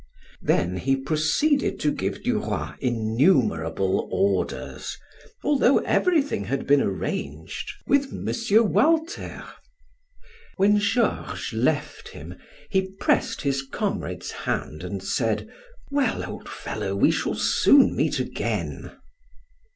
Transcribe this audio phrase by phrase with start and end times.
[0.41, 4.97] Then he proceeded to give Duroy innumerable orders,
[5.43, 8.71] although everything had been arranged with M.
[8.73, 9.43] Walter.
[10.57, 12.33] When Georges left him,
[12.71, 15.47] he pressed his comrade's hand and said:
[15.91, 18.97] "Well, old fellow, we shall soon meet again."